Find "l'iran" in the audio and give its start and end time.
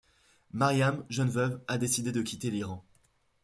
2.49-2.83